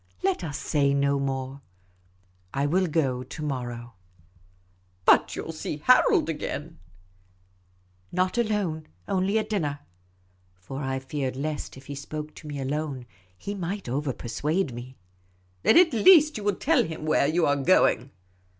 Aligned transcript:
Let 0.23 0.43
us 0.43 0.57
say 0.57 0.95
no 0.95 1.19
more. 1.19 1.61
I 2.55 2.65
will 2.65 2.87
go 2.87 3.21
to 3.21 3.43
morrow."" 3.43 3.93
But 5.05 5.35
you 5.35 5.43
will 5.43 5.51
see 5.51 5.77
Harold 5.77 6.27
again?" 6.27 6.79
The 8.11 8.23
Supercilious 8.23 8.29
Attache 8.31 8.47
6i" 8.47 8.49
Not 8.49 8.49
alone. 8.69 8.87
Only 9.07 9.37
at 9.37 9.49
dinner." 9.51 9.79
For 10.55 10.81
I 10.81 10.97
feared 10.97 11.35
lest, 11.35 11.77
if 11.77 11.85
he 11.85 11.93
spoke 11.93 12.33
to 12.37 12.47
me 12.47 12.59
alone, 12.59 13.05
he 13.37 13.53
might 13.53 13.87
over 13.87 14.11
persuade 14.11 14.73
me." 14.73 14.97
Then 15.61 15.77
at 15.77 15.93
least 15.93 16.35
you 16.35 16.45
will 16.45 16.55
tell 16.55 16.83
him 16.83 17.05
where 17.05 17.27
you 17.27 17.45
are 17.45 17.55
going 17.57 18.09